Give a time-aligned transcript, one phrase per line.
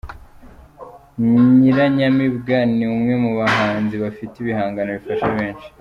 [1.59, 5.67] Nyiranyamibwa ni umwe mu bahanzi bafite ibihangano bifasha benshi.